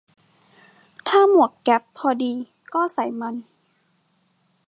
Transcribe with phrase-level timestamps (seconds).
[1.07, 2.33] ถ้าหมวกแก๊ปพอดี
[2.73, 3.35] ก็ใส่มัน